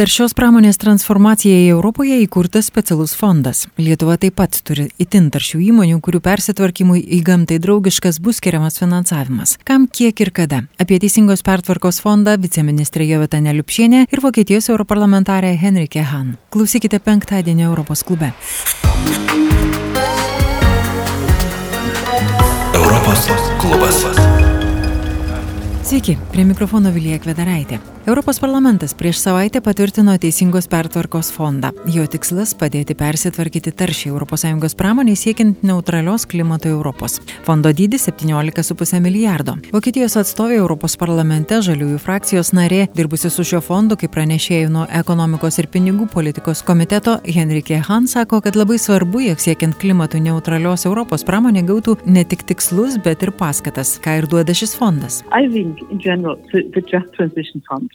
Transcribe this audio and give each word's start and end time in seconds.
Taršios 0.00 0.32
pramonės 0.32 0.78
transformacijai 0.80 1.66
Europoje 1.68 2.14
įkurtas 2.24 2.70
specialus 2.70 3.12
fondas. 3.12 3.66
Lietuva 3.76 4.14
taip 4.16 4.38
pat 4.38 4.56
turi 4.64 4.86
itin 4.96 5.26
taršių 5.28 5.58
įmonių, 5.66 5.98
kurių 6.00 6.22
persitvarkymui 6.24 7.02
į 7.04 7.18
gamtai 7.26 7.58
draugiškas 7.60 8.16
bus 8.24 8.38
skiriamas 8.40 8.80
finansavimas. 8.80 9.58
Kam, 9.68 9.84
kiek 9.84 10.22
ir 10.24 10.32
kada? 10.32 10.62
Apie 10.80 10.96
Teisingos 11.04 11.44
pertvarkos 11.44 12.00
fondą 12.00 12.38
viceministrė 12.40 13.10
Jovita 13.10 13.42
Neliupšienė 13.44 14.06
ir 14.08 14.24
Vokietijos 14.24 14.70
europarlamentarė 14.72 15.52
Henrike 15.60 16.08
Han. 16.14 16.38
Klausykite 16.48 16.96
penktadienio 17.04 17.68
Europos 17.68 18.00
klube. 18.00 18.32
Europos 22.72 23.28
klubas. 23.60 24.06
Sveiki, 25.84 26.16
prie 26.32 26.48
mikrofono 26.48 26.88
Vilija 26.94 27.20
Kvedaraitė. 27.20 27.82
Europos 28.06 28.40
parlamentas 28.40 28.94
prieš 28.94 29.18
savaitę 29.20 29.60
patvirtino 29.60 30.18
Teisingos 30.18 30.68
pertvarkos 30.68 31.32
fondą. 31.32 31.68
Jo 31.86 32.06
tikslas- 32.06 32.54
padėti 32.60 32.94
persitvarkyti 32.94 33.72
taršiai 33.72 34.16
ES 34.64 34.74
pramoniai 34.74 35.16
siekiant 35.16 35.62
neutralios 35.62 36.26
klimato 36.26 36.68
Europos. 36.68 37.20
Fondo 37.44 37.68
dydis- 37.68 38.02
17,5 38.08 39.00
milijardo. 39.00 39.56
Vokietijos 39.72 40.16
atstovė 40.16 40.56
Europos 40.56 40.96
parlamente 40.96 41.54
žaliųjų 41.54 41.98
frakcijos 41.98 42.52
narė, 42.52 42.88
dirbusi 42.94 43.30
su 43.30 43.42
šiuo 43.42 43.60
fondu 43.60 43.96
kaip 43.96 44.10
pranešėjų 44.10 44.70
nuo 44.70 44.86
ekonomikos 44.86 45.58
ir 45.58 45.66
pinigų 45.66 46.08
politikos 46.08 46.62
komiteto, 46.62 47.20
Henrike 47.24 47.78
Han 47.80 48.06
sako, 48.06 48.40
kad 48.40 48.54
labai 48.54 48.78
svarbu, 48.78 49.20
jog 49.28 49.38
siekiant 49.38 49.74
klimatų 49.74 50.22
neutralios 50.22 50.86
Europos 50.86 51.22
pramonė 51.22 51.66
gautų 51.66 51.98
ne 52.06 52.24
tik 52.24 52.42
tikslus, 52.46 52.96
bet 52.96 53.22
ir 53.22 53.30
paskatas, 53.30 54.00
ką 54.00 54.18
ir 54.18 54.26
duoda 54.26 54.54
šis 54.54 54.74
fondas. 54.74 55.22
General, 55.98 56.36
the, 56.52 56.62
the 56.72 56.80
Um, 57.80 57.89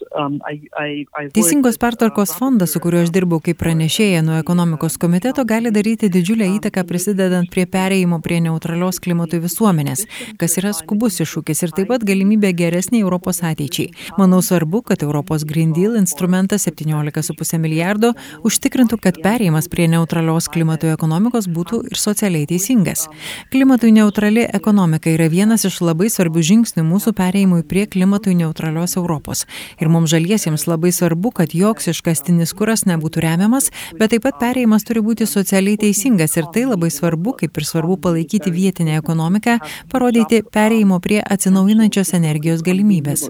Teisingos 1.34 1.78
pertvarkos 1.78 2.34
fondas, 2.38 2.72
su 2.72 2.80
kuriuo 2.80 3.02
aš 3.04 3.12
dirbau 3.16 3.40
kaip 3.44 3.58
pranešėja 3.60 4.22
nuo 4.26 4.38
ekonomikos 4.40 4.98
komiteto, 5.02 5.44
gali 5.48 5.72
daryti 5.76 6.10
didžiulę 6.12 6.48
įtaką 6.58 6.84
prisidedant 6.88 7.50
prie 7.52 7.66
pereimo 7.70 8.20
prie 8.24 8.40
neutralios 8.44 9.00
klimatui 9.04 9.42
visuomenės, 9.44 10.06
kas 10.40 10.58
yra 10.62 10.74
skubus 10.76 11.20
iššūkis 11.24 11.64
ir 11.66 11.74
taip 11.78 11.92
pat 11.92 12.06
galimybė 12.08 12.54
geresniai 12.58 13.04
Europos 13.04 13.42
ateičiai. 13.44 13.92
Manau 14.20 14.42
svarbu, 14.46 14.82
kad 14.90 15.04
Europos 15.04 15.46
Green 15.48 15.74
Deal 15.76 15.98
instrumentas 16.00 16.68
17,5 16.68 17.60
milijardo 17.62 18.14
užtikrintų, 18.48 19.00
kad 19.04 19.20
pereimas 19.24 19.70
prie 19.72 19.88
neutralios 19.92 20.50
klimatui 20.52 20.92
ekonomikos 20.94 21.50
būtų 21.52 21.82
ir 21.92 22.00
socialiai 22.00 22.48
teisingas. 22.50 23.08
Klimatui 23.52 23.92
neutrali 23.96 24.48
ekonomika 24.48 25.12
yra 25.12 25.30
vienas 25.32 25.68
iš 25.68 25.82
labai 25.84 26.12
svarbių 26.12 26.44
žingsnių 26.52 26.88
mūsų 26.88 27.16
pereimui 27.18 27.64
prie 27.68 27.88
klimatui 27.88 28.36
neutralios 28.40 28.96
Europos 29.00 29.46
ir 29.80 29.85
mums 29.92 30.14
žaliesiems 30.14 30.68
labai 30.70 30.92
svarbu 30.96 31.32
kad 31.40 31.56
joks 31.56 31.90
iškastinis 31.94 32.54
kuras 32.58 32.86
nebūtų 32.90 33.24
remiamas 33.26 33.72
bet 34.00 34.14
taip 34.14 34.26
pat 34.28 34.40
perėjimas 34.44 34.88
turi 34.88 35.04
būti 35.06 35.28
socialiai 35.30 35.80
teisingas 35.82 36.38
ir 36.38 36.50
tai 36.56 36.66
labai 36.70 36.92
svarbu 36.94 37.36
kaip 37.42 37.58
ir 37.58 37.68
svarbu 37.72 37.98
palaikyti 38.08 38.54
vietinę 38.54 38.98
ekonomiką 39.02 39.58
parodyti 39.92 40.44
perėjimo 40.58 41.02
prie 41.02 41.22
atsinaujinančios 41.22 42.14
energijos 42.20 42.66
galimybes 42.66 43.30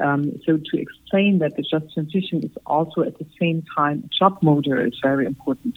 Um, 0.00 0.30
explain 0.44 1.40
that 1.40 1.56
the 1.56 1.62
just 1.62 1.92
transition 1.92 2.42
is 2.44 2.52
also 2.66 3.02
at 3.02 3.18
the 3.18 3.26
same 3.40 3.64
time 3.76 4.08
job 4.16 4.38
motor 4.42 4.86
is 4.86 4.94
very 5.02 5.26
important. 5.26 5.74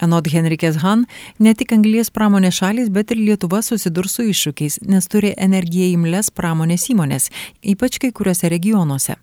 Anot 0.00 0.28
Henrikės 0.32 0.80
Han, 0.82 1.04
ne 1.38 1.52
tik 1.54 1.72
anglies 1.76 2.10
pramonės 2.10 2.60
šalis, 2.60 2.88
bet 2.90 3.12
ir 3.12 3.20
Lietuva 3.20 3.60
susidurs 3.62 4.16
su 4.16 4.24
iššūkiais, 4.30 4.80
nes 4.88 5.10
turi 5.10 5.34
energiją 5.36 5.92
imles 5.96 6.30
pramonės 6.30 6.88
įmonės, 6.94 7.28
ypač 7.74 8.00
kai 8.02 8.12
kuriuose 8.14 8.50
regionuose. 8.52 9.18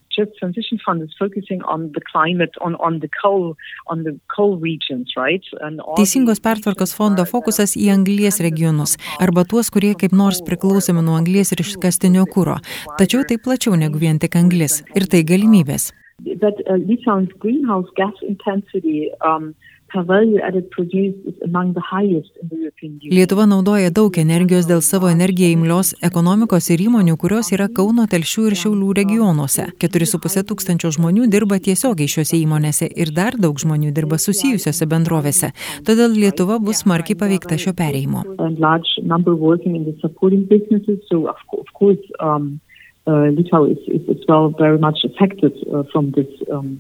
Teisingos 5.98 6.42
pertvarkos 6.48 6.96
fondo 6.98 7.26
fokusas 7.30 7.76
į 7.80 7.88
anglies 7.94 8.40
regionus 8.44 8.98
arba 9.20 9.46
tuos, 9.46 9.70
kurie 9.72 9.94
kaip 10.00 10.12
nors 10.12 10.42
priklausomi 10.50 11.06
nuo 11.06 11.16
anglies 11.20 11.54
ir 11.54 11.64
iškastinio 11.64 12.26
kūro. 12.34 12.58
Tačiau 13.00 13.24
tai 13.28 13.40
plačiau 13.40 13.80
negu 13.80 14.02
vien 14.02 14.20
tik 14.20 14.36
anglis. 14.36 14.84
Ir 14.96 15.08
tai 15.08 15.24
galimybės. 15.24 15.94
But, 16.20 16.60
uh, 19.24 19.48
Lietuva 23.10 23.46
naudoja 23.50 23.90
daug 23.90 24.18
energijos 24.22 24.68
dėl 24.70 24.82
savo 24.86 25.10
energiją 25.12 25.52
imlios 25.56 25.94
ekonomikos 26.06 26.70
ir 26.74 26.84
įmonių, 26.86 27.18
kurios 27.22 27.52
yra 27.56 27.70
Kauno, 27.74 28.06
Telšių 28.12 28.48
ir 28.50 28.58
Šiaulių 28.62 28.94
regionuose. 29.02 29.70
4,5 29.82 30.46
tūkstančio 30.52 30.94
žmonių 30.98 31.28
dirba 31.34 31.60
tiesiogiai 31.64 32.12
šiuose 32.12 32.38
įmonėse 32.40 32.90
ir 32.90 33.14
dar 33.16 33.38
daug 33.40 33.60
žmonių 33.60 33.94
dirba 33.96 34.20
susijusiose 34.22 34.88
bendrovėse. 34.90 35.54
Todėl 35.88 36.16
Lietuva 36.16 36.60
bus 36.64 36.84
smarkiai 36.86 37.18
paveikta 37.20 37.60
šio 37.60 37.76
pereimo 37.78 38.24
uh, 43.10 43.34
uh, 45.68 45.84
um. 46.56 46.80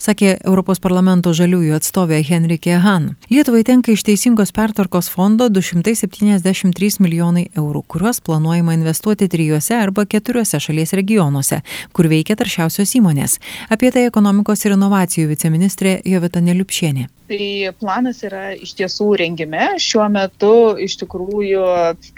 Sakė 0.00 0.30
Europos 0.44 0.80
parlamento 0.82 1.32
žaliųjų 1.36 1.76
atstovė 1.76 2.20
Henrikė 2.26 2.78
Han. 2.84 3.10
Lietuvai 3.30 3.62
tenka 3.68 3.92
iš 3.94 4.02
Teisingos 4.08 4.52
pertvarkos 4.56 5.10
fondo 5.12 5.48
273 5.52 7.00
milijonai 7.04 7.46
eurų, 7.54 7.84
kuriuos 7.86 8.22
planuojama 8.26 8.74
investuoti 8.78 9.30
trijuose 9.30 9.76
arba 9.78 10.06
keturiuose 10.08 10.60
šalies 10.60 10.96
regionuose, 10.98 11.62
kur 11.92 12.10
veikia 12.10 12.38
taršiausios 12.40 12.96
įmonės. 12.98 13.38
Apie 13.70 13.94
tai 13.94 14.08
ekonomikos 14.10 14.66
ir 14.66 14.76
inovacijų 14.78 15.30
viceministrė 15.34 16.00
Jovita 16.08 16.42
Neliupšienė 16.44 17.19
tai 17.30 17.70
planas 17.78 18.24
yra 18.26 18.50
iš 18.58 18.72
tiesų 18.78 19.06
rengime. 19.20 19.62
Šiuo 19.78 20.06
metu 20.10 20.52
iš 20.82 20.96
tikrųjų 21.04 21.62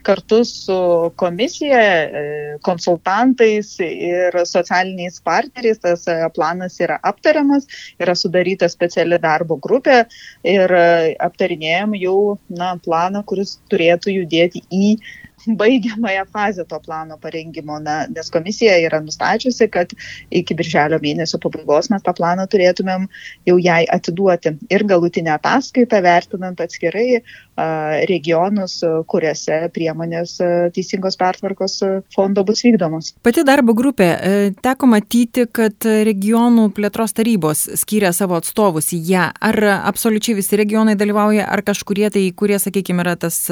kartu 0.06 0.40
su 0.48 0.78
komisija 1.20 1.82
e, 1.82 2.22
konsultantais 2.64 3.74
ir 3.84 4.38
socialiniais 4.48 5.20
partneriais 5.24 5.82
tas 5.82 6.06
e, 6.08 6.16
planas 6.36 6.78
yra 6.80 6.96
aptariamas 7.12 7.68
yra 8.00 8.16
sudaryta 8.16 8.70
speciali 8.72 9.20
darbo 9.20 9.58
grupė 9.60 10.04
ir 10.48 10.76
e, 10.78 10.86
aptarinėjam 11.20 11.96
jau 12.00 12.38
na 12.48 12.74
planą 12.80 13.24
kuris 13.28 13.58
turėtų 13.72 14.16
judėti 14.16 14.64
į 14.72 14.96
baigiamąją 15.62 16.24
fazę 16.32 16.64
to 16.64 16.80
plano 16.80 17.18
parengimo, 17.18 17.80
na, 17.80 18.06
nes 18.16 18.30
komisija 18.30 18.76
yra 18.86 19.00
nustačiusi, 19.00 19.68
kad 19.72 19.94
iki 20.30 20.54
birželio 20.58 20.98
mėnesio 21.02 21.40
pabaigos 21.42 21.90
mes 21.92 22.02
tą 22.02 22.14
planą 22.16 22.46
turėtumėm 22.50 23.08
jau 23.48 23.56
jai 23.58 23.82
atiduoti 23.90 24.56
ir 24.70 24.84
galutinę 24.88 25.34
ataskaitą, 25.36 26.02
vertinant 26.02 26.60
atskirai 26.60 27.22
regionus, 28.08 28.78
kuriuose 29.10 29.68
priemonės 29.74 30.38
teisingos 30.72 31.18
pertvarkos 31.20 31.78
fondo 32.14 32.44
bus 32.48 32.64
vykdomos. 32.64 33.12
Pati 33.22 33.44
darbo 33.44 33.74
grupė, 33.76 34.08
teko 34.64 34.88
matyti, 34.88 35.44
kad 35.52 35.84
regionų 35.84 36.70
plėtros 36.76 37.12
tarybos 37.12 37.66
skiria 37.82 38.12
savo 38.16 38.38
atstovus 38.40 38.92
į 38.96 39.02
ją. 39.12 39.28
Ar 39.36 39.60
absoliučiai 39.92 40.38
visi 40.40 40.56
regionai 40.60 40.96
dalyvauja, 40.96 41.44
ar 41.44 41.64
kažkurie 41.66 42.08
tai, 42.12 42.30
kurie, 42.36 42.58
sakykime, 42.62 43.04
yra 43.04 43.18
tas 43.20 43.44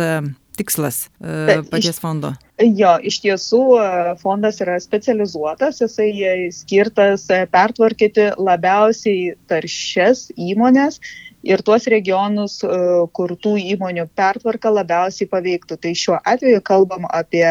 tikslas 0.60 1.08
e, 1.20 1.62
paties 1.70 2.00
fondo? 2.02 2.34
Jo, 2.60 2.96
iš 3.00 3.20
tiesų 3.24 3.62
e, 3.80 3.86
fondas 4.20 4.60
yra 4.60 4.76
specializuotas, 4.82 5.80
jisai 5.80 6.12
skirtas 6.54 7.26
e, 7.32 7.42
pertvarkyti 7.50 8.30
labiausiai 8.36 9.34
taršias 9.50 10.28
įmonės 10.36 11.00
ir 11.40 11.62
tuos 11.64 11.86
regionus, 11.88 12.58
kur 13.16 13.32
tų 13.40 13.54
įmonių 13.72 14.02
pertvarka 14.12 14.68
labiausiai 14.76 15.24
paveiktų. 15.30 15.78
Tai 15.80 15.92
šiuo 15.96 16.18
atveju 16.28 16.60
kalbam 16.68 17.06
apie 17.08 17.46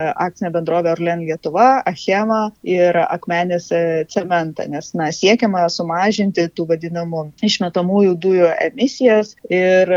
akcinę 0.00 0.48
bendrovę 0.54 0.94
Orlen 0.94 1.26
Lietuva, 1.26 1.82
Achema 1.84 2.46
ir 2.64 2.96
Akmenės 3.04 3.68
cementą, 4.14 4.64
nes 4.72 4.94
na, 4.96 5.10
siekiama 5.12 5.66
sumažinti 5.68 6.46
tų 6.56 6.70
vadinamų 6.72 7.26
išmetamųjų 7.44 8.16
dujų 8.24 8.48
emisijas 8.70 9.36
ir 9.52 9.92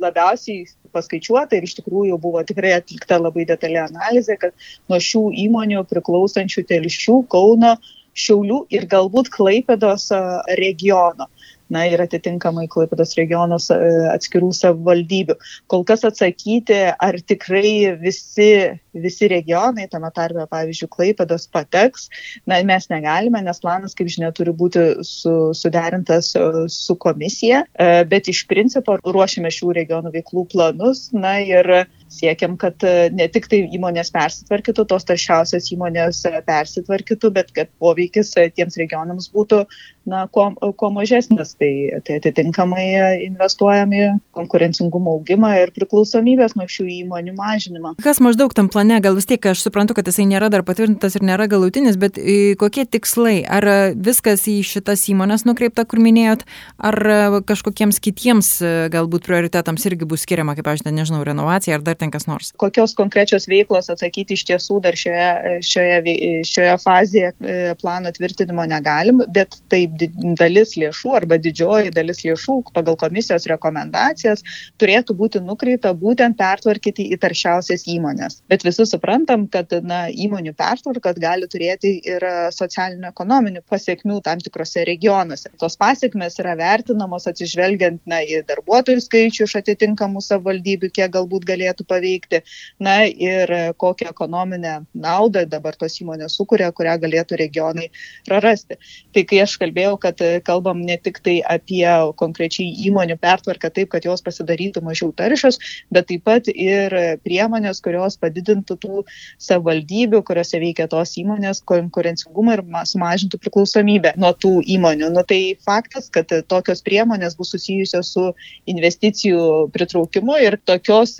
labiausiai 0.00 0.64
paskaičiuota 0.96 1.58
ir 1.58 1.68
iš 1.68 1.76
tikrųjų 1.80 2.18
buvo 2.22 2.42
tikrai 2.48 2.74
atlikta 2.78 3.20
labai 3.20 3.46
detali 3.48 3.78
analizė, 3.82 4.38
kad 4.40 4.56
nuo 4.90 5.00
šių 5.02 5.28
įmonių 5.46 5.84
priklausančių 5.92 6.66
telšių, 6.72 7.20
Kauno, 7.32 7.76
Šiaulių 8.16 8.62
ir 8.72 8.86
galbūt 8.88 9.28
Klaipėdos 9.34 10.08
regiono 10.56 11.28
na 11.72 11.86
ir 11.90 12.02
atitinkamai 12.02 12.66
Klaipėdos 12.72 13.16
regionos 13.18 13.70
atskirų 13.74 14.52
savivaldybių. 14.56 15.38
Kol 15.72 15.86
kas 15.88 16.06
atsakyti, 16.08 16.82
ar 16.94 17.20
tikrai 17.26 17.96
visi 18.02 18.50
visi 18.96 19.28
regionai, 19.28 19.86
tame 19.90 20.10
tarpe, 20.14 20.46
pavyzdžiui, 20.50 20.88
Klaipadas 20.92 21.46
pateks. 21.52 22.08
Na, 22.48 22.60
mes 22.66 22.88
negalime, 22.92 23.42
nes 23.44 23.60
planas, 23.62 23.96
kaip 23.98 24.10
žinia, 24.12 24.32
turi 24.36 24.54
būti 24.56 24.86
su, 25.06 25.34
suderintas 25.56 26.32
su 26.72 26.96
komisija, 27.02 27.64
bet 28.10 28.30
iš 28.32 28.46
principo 28.50 28.98
ruošiame 29.04 29.52
šių 29.52 29.74
regionų 29.80 30.14
veiklų 30.16 30.46
planus. 30.54 31.08
Na 31.16 31.38
ir 31.44 31.86
siekiam, 32.12 32.56
kad 32.60 32.82
ne 33.14 33.26
tik 33.32 33.48
tai 33.50 33.62
įmonės 33.76 34.12
persitvarkytų, 34.14 34.86
tos 34.90 35.06
taršiausios 35.08 35.70
įmonės 35.74 36.22
persitvarkytų, 36.46 37.32
bet 37.34 37.52
kad 37.56 37.70
poveikis 37.82 38.34
tiems 38.56 38.78
regionams 38.80 39.30
būtų 39.34 39.64
na, 40.06 40.26
kuo, 40.30 40.50
kuo 40.54 40.90
mažesnis. 40.94 41.54
Tai, 41.58 41.72
tai 42.06 42.18
atitinkamai 42.20 42.86
investuojam 43.26 43.92
į 43.94 44.04
konkurencingumo 44.36 45.16
augimą 45.18 45.52
ir 45.62 45.72
priklausomybės 45.76 46.56
nuo 46.58 46.68
šių 46.70 46.86
įmonių 47.00 47.34
mažinimą. 47.36 47.94
Kas 48.04 48.22
maždaug 48.22 48.54
tam 48.56 48.70
plane, 48.72 49.00
gal 49.04 49.16
vis 49.18 49.28
tiek 49.28 49.50
aš 49.50 49.64
suprantu, 49.66 49.96
kad 49.98 50.08
jisai 50.08 50.28
nėra 50.30 50.50
dar 50.52 50.64
patvirtintas 50.66 51.18
ir 51.18 51.26
nėra 51.26 51.48
galutinis, 51.50 51.98
bet 52.00 52.20
e, 52.20 52.54
kokie 52.60 52.86
tikslai? 52.86 53.40
Ar 53.42 53.66
viskas 53.94 54.46
į 54.50 54.60
šitas 54.66 55.06
įmonės 55.10 55.46
nukreipta, 55.48 55.86
kur 55.88 56.00
minėjot, 56.02 56.46
ar 56.78 57.00
kažkokiems 57.48 58.00
kitiems 58.04 58.52
e, 58.62 58.74
galbūt 58.94 59.26
prioritetams 59.26 59.88
irgi 59.90 60.08
bus 60.08 60.26
skiriama, 60.26 60.56
kaip 60.58 60.70
aš 60.70 60.86
nežinau, 60.86 61.24
renovacija 61.26 61.78
ar 61.78 61.84
dar 61.86 61.95
ten 62.00 62.12
kas 62.14 62.28
nors? 62.28 62.52
Kokios 62.60 62.94
konkrečios 62.98 63.48
veiklos 63.50 63.90
atsakyti 63.92 64.36
iš 64.36 64.44
tiesų 64.50 64.80
dar 64.84 64.96
šioje, 64.98 65.60
šioje, 65.66 66.16
šioje 66.48 66.76
fazėje 66.82 67.32
e, 67.32 67.56
plano 67.80 68.12
tvirtinimo 68.16 68.66
negalim, 68.70 69.22
bet 69.32 69.58
taip 69.72 69.96
dalis 70.38 70.76
lėšų 70.78 71.14
arba 71.20 71.40
didžioji 71.42 71.94
dalis 71.96 72.22
lėšų 72.26 72.58
pagal 72.76 72.98
komisijos 73.00 73.46
rekomendacijas 73.50 74.44
turėtų 74.80 75.16
būti 75.18 75.42
nukreipta 75.44 75.92
būtent 75.96 76.36
pertvarkyti 76.38 77.08
į 77.14 77.18
taršiausias 77.22 77.86
įmonės. 77.90 78.40
Bet 78.50 78.64
visi 78.66 78.86
suprantam, 78.88 79.46
kad 79.52 79.72
na, 79.86 80.06
įmonių 80.10 80.54
pertvarkas 80.58 81.18
gali 81.22 81.48
turėti 81.50 81.96
ir 82.04 82.24
socialinių 82.54 83.10
ekonominių 83.12 83.62
pasiekmių 83.70 84.20
tam 84.26 84.42
tikrose 84.42 84.84
regionuose. 84.88 85.52
Tos 85.60 85.78
pasiekmes 85.80 86.38
yra 86.42 86.56
vertinamos 86.58 87.28
atsižvelgiant 87.30 88.02
na, 88.08 88.22
į 88.22 88.42
darbuotojų 88.48 89.04
skaičių 89.04 89.46
iš 89.46 89.56
atitinkamų 89.62 90.22
savivaldybių, 90.24 90.92
kiek 90.98 91.12
galbūt 91.16 91.46
galėtų 91.48 91.85
paveikti, 91.88 92.42
na 92.82 92.98
ir 93.06 93.52
kokią 93.78 94.10
ekonominę 94.12 94.74
naudą 94.94 95.44
dabar 95.50 95.76
tos 95.78 95.98
įmonės 96.02 96.36
sukuria, 96.38 96.70
kurią 96.76 96.96
galėtų 97.02 97.38
regionai 97.40 97.88
prarasti. 98.26 98.78
Tai 99.14 99.24
kai 99.28 99.42
aš 99.44 99.56
kalbėjau, 99.62 99.96
kad 100.02 100.22
kalbam 100.46 100.82
ne 100.86 100.98
tik 101.00 101.20
tai 101.24 101.38
apie 101.42 101.84
konkrečiai 102.20 102.68
įmonių 102.88 103.18
pertvarką 103.22 103.70
taip, 103.72 103.90
kad 103.94 104.06
jos 104.06 104.24
pasidarytų 104.26 104.82
mažiau 104.84 105.12
taršios, 105.16 105.58
bet 105.92 106.08
taip 106.10 106.24
pat 106.26 106.48
ir 106.52 106.94
priemonės, 107.24 107.80
kurios 107.84 108.18
padidintų 108.20 108.78
tų 108.82 109.04
savivaldybių, 109.42 110.22
kuriuose 110.26 110.60
veikia 110.62 110.88
tos 110.90 111.14
įmonės 111.20 111.62
konkurencingumą 111.68 112.56
ir 112.56 112.64
sumažintų 112.90 113.40
priklausomybę 113.42 114.14
nuo 114.20 114.32
tų 114.34 114.54
įmonių. 114.76 115.10
Nu, 115.14 115.24
tai 115.26 115.56
faktas, 115.64 116.08
kad 116.12 116.32
tokios 116.50 116.82
priemonės 116.86 117.36
bus 117.38 117.52
susijusios 117.54 118.12
su 118.14 118.30
investicijų 118.70 119.68
pritraukimu 119.74 120.38
ir 120.42 120.58
tokios 120.68 121.16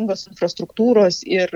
reikalingos 0.00 0.28
infrastruktūros 0.30 1.20
ir 1.26 1.50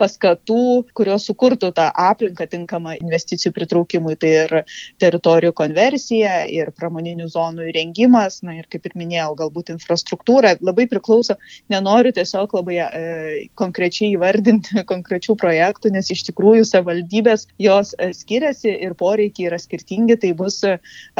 paskatų, 0.00 0.86
kurios 0.94 1.26
sukurtų 1.28 1.72
tą 1.74 1.90
aplinką 1.92 2.46
tinkamą 2.48 2.96
investicijų 3.00 3.52
pritraukimui. 3.54 4.16
Tai 4.20 4.30
ir 4.30 4.54
teritorijų 5.00 5.52
konversija, 5.54 6.46
ir 6.48 6.72
pramoninių 6.72 7.28
zonų 7.28 7.68
įrengimas, 7.70 8.42
na 8.42 8.58
ir 8.58 8.66
kaip 8.70 8.86
ir 8.86 8.96
minėjau, 8.96 9.34
galbūt 9.36 9.72
infrastruktūra, 9.74 10.56
labai 10.60 10.86
priklauso, 10.90 11.36
nenoriu 11.70 12.12
tiesiog 12.12 12.54
labai 12.54 12.78
e, 12.80 13.48
konkrečiai 13.54 14.14
įvardinti 14.16 14.84
konkrečių 14.92 15.36
projektų, 15.36 15.92
nes 15.94 16.10
iš 16.10 16.24
tikrųjų 16.30 16.66
savivaldybės 16.68 17.48
jos 17.58 17.94
e, 17.98 18.12
skiriasi 18.16 18.72
ir 18.86 18.94
poreikiai 18.94 19.50
yra 19.50 19.60
skirtingi, 19.60 20.18
tai 20.20 20.32
bus 20.36 20.60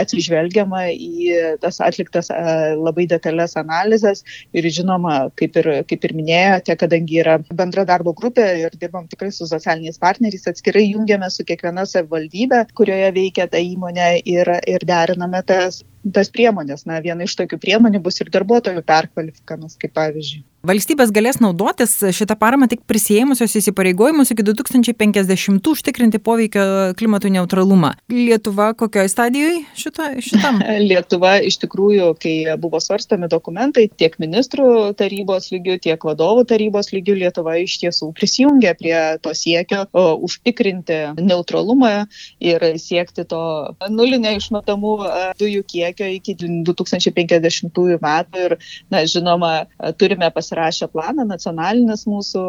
atsižvelgiama 0.00 0.86
į 0.92 1.58
tas 1.62 1.80
atliktas 1.84 2.30
e, 2.32 2.40
labai 2.76 3.06
detalės 3.10 3.56
analizės 3.60 4.24
ir 4.56 4.68
žinoma, 4.70 5.30
kaip 5.38 5.56
ir, 5.60 5.70
kaip 5.88 6.04
ir 6.06 6.14
minėjote, 6.16 6.69
kadangi 6.78 7.20
yra 7.22 7.38
bendra 7.62 7.84
darbo 7.88 8.14
grupė 8.16 8.46
ir 8.64 8.76
dirbam 8.80 9.08
tikrai 9.10 9.30
su 9.34 9.48
socialiniais 9.50 9.98
partneriais, 10.02 10.46
atskirai 10.50 10.86
jungiame 10.88 11.30
su 11.30 11.46
kiekviena 11.48 11.86
savivaldybė, 11.88 12.64
kurioje 12.76 13.10
veikia 13.16 13.48
ta 13.50 13.62
įmonė 13.62 14.10
ir, 14.24 14.52
ir 14.74 14.86
deriname 14.92 15.42
tas 15.46 15.82
tas 16.14 16.30
priemonės. 16.32 16.86
Na, 16.88 17.00
viena 17.04 17.26
iš 17.26 17.36
tokių 17.40 17.60
priemonių 17.60 18.00
bus 18.04 18.20
ir 18.22 18.32
darbuotojų 18.32 18.84
perkvalifikavimas, 18.86 19.76
kaip 19.80 19.92
pavyzdžiui. 19.98 20.44
Valstybės 20.60 21.08
galės 21.08 21.38
naudotis 21.40 21.94
šitą 22.12 22.34
paramą 22.36 22.66
tik 22.68 22.82
prisėmusios 22.84 23.54
įsipareigojimus 23.56 24.28
iki 24.34 24.44
2050 24.44 25.68
užtikrinti 25.70 26.18
poveikio 26.20 26.64
klimatui 27.00 27.30
neutralumą. 27.32 27.94
Lietuva 28.12 28.66
kokioje 28.76 29.08
stadijoje 29.08 29.62
šito, 29.80 30.08
šitam? 30.20 30.58
Lietuva 30.90 31.38
iš 31.48 31.56
tikrųjų, 31.62 32.10
kai 32.20 32.34
buvo 32.60 32.76
svarstami 32.84 33.30
dokumentai 33.32 33.86
tiek 33.88 34.18
ministrų 34.20 34.90
tarybos 35.00 35.48
lygių, 35.54 35.78
tiek 35.86 36.04
vadovų 36.04 36.44
tarybos 36.52 36.92
lygių, 36.92 37.16
Lietuva 37.22 37.56
iš 37.62 37.78
tiesų 37.86 38.10
prisijungė 38.20 38.74
prie 38.76 38.94
to 39.24 39.32
siekio 39.32 39.86
o, 39.96 40.04
užtikrinti 40.28 41.00
neutralumą 41.24 42.04
ir 42.36 42.68
siekti 42.76 43.24
to 43.32 43.40
nulinio 43.88 44.36
išmetamų 44.36 44.92
dujų 45.40 45.64
kiekio 45.72 46.12
iki 46.18 46.36
2050 46.68 47.82
metų. 48.04 48.44
Ir, 48.44 48.58
na, 48.92 49.06
žinoma, 49.08 49.54
turime 49.96 50.28
pasirinkti 50.28 50.49
pasirašę 50.50 50.88
planą, 50.90 51.24
nacionalinis 51.28 52.06
mūsų 52.08 52.42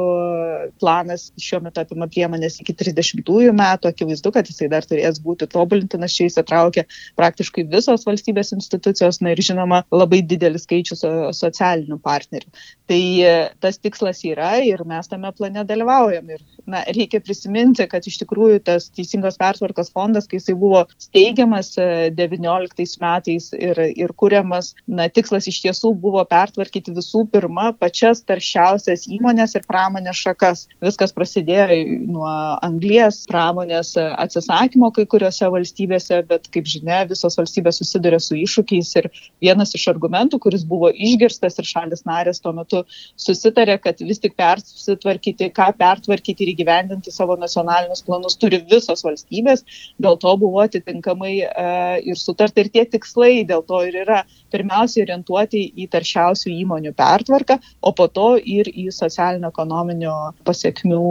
planas 0.81 1.29
šiuo 1.39 1.61
metu 1.61 1.81
apima 1.81 2.07
priemonės 2.09 2.59
iki 2.61 2.73
30 2.73 3.53
metų, 3.53 3.91
akivaizdu, 3.91 4.31
kad 4.33 4.47
jisai 4.49 4.69
dar 4.71 4.85
turės 4.85 5.21
būti 5.21 5.47
tobulintinas, 5.47 6.15
čia 6.15 6.27
įsitraukia 6.29 6.85
praktiškai 7.19 7.67
visos 7.69 8.05
valstybės 8.07 8.53
institucijos, 8.55 9.21
na 9.21 9.33
ir 9.35 9.41
žinoma, 9.41 9.83
labai 9.91 10.21
didelis 10.21 10.65
skaičius 10.65 11.03
socialinių 11.37 11.99
partnerių. 12.01 12.49
Tai 12.89 13.01
e, 13.23 13.35
tas 13.61 13.77
tikslas 13.79 14.23
yra 14.27 14.57
ir 14.65 14.81
mes 14.85 15.07
tame 15.07 15.31
plane 15.37 15.63
dalyvaujam. 15.67 16.33
Ir 16.33 16.41
na, 16.67 16.83
reikia 16.91 17.21
prisiminti, 17.23 17.85
kad 17.87 18.05
iš 18.07 18.17
tikrųjų 18.23 18.61
tas 18.67 18.89
Teisingos 18.91 19.37
pertvarkos 19.39 19.91
fondas, 19.93 20.27
kai 20.27 20.39
jisai 20.39 20.57
buvo 20.59 20.83
steigiamas 20.99 21.75
19 21.77 22.81
e, 22.81 22.89
metais 23.01 23.51
ir, 23.55 23.79
ir 23.95 24.13
kuriamas, 24.17 24.73
na, 24.87 25.07
tikslas 25.09 25.47
iš 25.51 25.61
tiesų 25.65 25.93
buvo 26.01 26.23
pertvarkyti 26.27 26.93
visų 26.95 27.25
pirma 27.31 27.71
pačias 27.91 28.23
taršiausias 28.23 29.03
įmonės 29.11 29.57
ir 29.57 29.65
pramonės 29.67 30.21
šakas. 30.23 30.65
Viskas 30.83 31.11
prasidėjo 31.11 31.75
nuo 32.07 32.29
anglies 32.63 33.25
pramonės 33.27 33.93
atsisakymo 33.99 34.91
kai 34.95 35.05
kuriuose 35.11 35.49
valstybėse, 35.51 36.21
bet 36.29 36.47
kaip 36.53 36.69
žinia, 36.71 37.03
visos 37.09 37.35
valstybės 37.39 37.81
susiduria 37.81 38.19
su 38.23 38.37
iššūkiais 38.39 38.93
ir 39.01 39.09
vienas 39.43 39.75
iš 39.75 39.89
argumentų, 39.91 40.39
kuris 40.45 40.63
buvo 40.67 40.91
išgirstas 40.91 41.59
ir 41.59 41.67
šalis 41.67 42.05
narės 42.07 42.39
tuo 42.39 42.53
metu 42.55 42.83
susitarė, 43.19 43.77
kad 43.83 43.99
vis 43.99 44.21
tik 44.23 44.37
persitvarkyti, 44.39 45.51
ką 45.51 45.71
pertvarkyti 45.77 46.45
ir 46.45 46.53
įgyvendinti 46.55 47.11
savo 47.11 47.35
nacionalinius 47.39 48.05
planus 48.07 48.39
turi 48.39 48.61
visos 48.71 49.03
valstybės, 49.03 49.65
dėl 50.01 50.19
to 50.21 50.35
buvo 50.39 50.63
atitinkamai 50.63 51.33
e, 51.41 51.67
ir 52.07 52.19
sutarta 52.19 52.63
ir 52.63 52.71
tie 52.71 52.85
tikslai 52.87 53.43
dėl 53.47 53.65
to 53.67 53.83
ir 53.87 53.99
yra 54.05 54.21
pirmiausiai 54.53 55.05
orientuoti 55.05 55.65
į 55.81 55.89
taršiausių 55.91 56.53
įmonių 56.61 56.95
pertvarką, 56.97 57.59
o 57.81 57.93
po 57.97 58.07
to 58.07 58.35
ir 58.37 58.69
į 58.71 58.89
socialinio 58.95 59.51
ekonominio 59.51 60.15
pasiekmių 60.47 61.01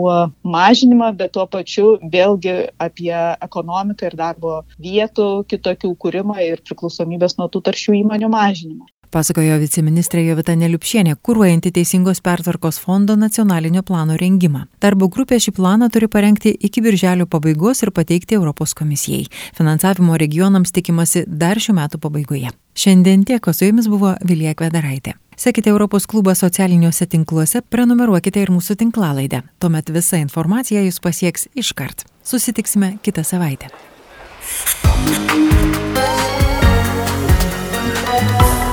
mažinimą, 0.56 1.12
bet 1.18 1.34
tuo 1.36 1.46
pačiu 1.50 1.96
vėlgi 2.12 2.56
apie 2.78 3.14
ekonomiką 3.48 4.10
ir 4.10 4.16
darbo 4.22 4.54
vietų 4.78 5.28
kitokių 5.50 5.92
kūrimą 6.04 6.40
ir 6.46 6.64
priklausomybės 6.66 7.38
nuo 7.40 7.50
tų 7.52 7.66
taršių 7.70 8.00
įmonių 8.04 8.32
mažinimą. 8.32 8.88
Pasakojo 9.10 9.56
viceministrė 9.58 10.22
Jovita 10.22 10.54
Neliupšienė, 10.54 11.16
kūruojanti 11.26 11.72
Teisingos 11.74 12.20
pertvarkos 12.22 12.76
fondo 12.78 13.16
nacionalinio 13.18 13.82
plano 13.82 14.14
rengimą. 14.14 14.68
Darbo 14.78 15.08
grupė 15.10 15.40
šį 15.42 15.56
planą 15.56 15.88
turi 15.90 16.06
parengti 16.06 16.52
iki 16.54 16.78
birželio 16.84 17.26
pabaigos 17.26 17.82
ir 17.82 17.90
pateikti 17.90 18.38
Europos 18.38 18.76
komisijai. 18.78 19.24
Finansavimo 19.58 20.14
regionams 20.14 20.70
tikimasi 20.70 21.24
dar 21.26 21.58
šių 21.58 21.74
metų 21.80 21.98
pabaigoje. 22.06 22.54
Šiandien 22.78 23.26
tiek, 23.26 23.42
o 23.42 23.52
su 23.52 23.66
jumis 23.66 23.90
buvo 23.90 24.14
Vilija 24.22 24.54
Kvedaraitė. 24.54 25.16
Sekite 25.40 25.70
Europos 25.70 26.06
klubą 26.06 26.35
socialiniuose 26.35 27.06
tinkluose, 27.09 27.62
prenumeruokite 27.73 28.42
ir 28.44 28.50
mūsų 28.52 28.75
tinklalaidę. 28.82 29.38
Tuomet 29.56 29.88
visa 29.88 30.20
informacija 30.20 30.82
jūs 30.85 31.00
pasieks 31.00 31.49
iškart. 31.56 32.04
Susitiksime 32.28 32.99
kitą 33.00 33.25
savaitę. 33.25 33.73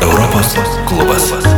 Europos 0.01 0.59
klubas. 0.91 1.56